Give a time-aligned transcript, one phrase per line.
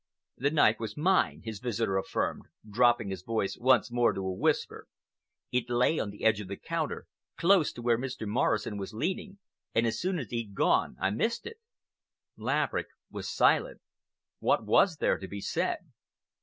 [0.35, 4.87] "The knife was mine," his visitor affirmed, dropping his voice once more to a whisper.
[5.51, 7.05] "It lay on the edge of the counter,
[7.37, 8.27] close to where Mr.
[8.27, 9.37] Morrison was leaning,
[9.75, 11.57] and as soon as he'd gone I missed it."
[12.35, 13.79] Laverick was silent.
[14.39, 15.91] What was there to be said?